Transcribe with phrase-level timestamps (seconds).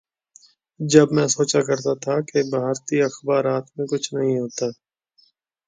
[0.79, 4.65] جب میں سوچا کرتا تھا کہ بھارتی اخبارات میں کچھ نہیں ہوتا۔